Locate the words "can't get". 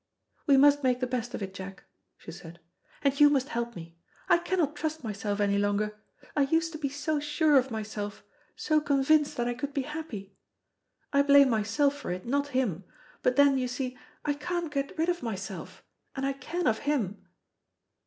14.33-14.97